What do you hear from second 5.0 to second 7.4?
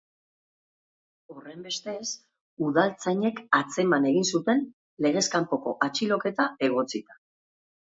legez kanpoko atxiloketa egotzita.